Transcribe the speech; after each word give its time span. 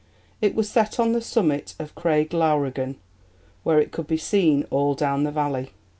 It 0.41 0.55
was 0.55 0.67
set 0.67 0.99
on 0.99 1.11
the 1.11 1.21
summit 1.21 1.75
of 1.77 1.93
Craig 1.93 2.33
Lowrigan, 2.33 2.95
where 3.61 3.79
it 3.79 3.91
could 3.91 4.07
be 4.07 4.17
seen 4.17 4.65
all 4.71 4.95
down 4.95 5.25
the 5.25 5.31
valley. 5.31 5.73